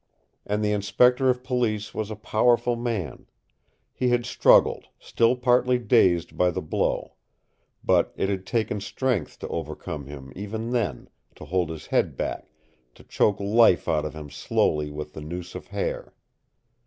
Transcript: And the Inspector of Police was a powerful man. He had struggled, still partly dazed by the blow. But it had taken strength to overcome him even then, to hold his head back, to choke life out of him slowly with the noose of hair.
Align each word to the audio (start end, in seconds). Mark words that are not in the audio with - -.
And 0.47 0.63
the 0.65 0.71
Inspector 0.71 1.29
of 1.29 1.43
Police 1.43 1.93
was 1.93 2.09
a 2.09 2.15
powerful 2.15 2.75
man. 2.75 3.27
He 3.93 4.09
had 4.09 4.25
struggled, 4.25 4.87
still 4.97 5.35
partly 5.35 5.77
dazed 5.77 6.35
by 6.35 6.49
the 6.49 6.59
blow. 6.63 7.13
But 7.83 8.11
it 8.17 8.27
had 8.27 8.47
taken 8.47 8.81
strength 8.81 9.37
to 9.37 9.47
overcome 9.49 10.07
him 10.07 10.33
even 10.35 10.71
then, 10.71 11.07
to 11.35 11.45
hold 11.45 11.69
his 11.69 11.85
head 11.85 12.17
back, 12.17 12.49
to 12.95 13.03
choke 13.03 13.39
life 13.39 13.87
out 13.87 14.03
of 14.05 14.15
him 14.15 14.31
slowly 14.31 14.89
with 14.89 15.13
the 15.13 15.21
noose 15.21 15.53
of 15.53 15.67
hair. 15.67 16.15